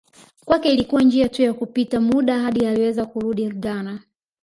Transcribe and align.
Kwake 0.45 0.71
ilikuwa 0.73 1.01
njia 1.01 1.29
tu 1.29 1.41
ya 1.41 1.53
kupita 1.53 1.99
muda 2.01 2.39
hadi 2.39 2.65
aliweza 2.65 3.05
kurudi 3.05 3.49
Ghana 3.49 3.99